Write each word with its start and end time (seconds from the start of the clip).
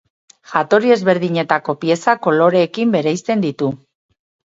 Jatorri 0.51 0.93
ezberdinetako 0.95 1.75
piezak 1.83 2.21
koloreekin 2.29 2.95
bereizten 2.97 3.45
ditu. 3.45 3.69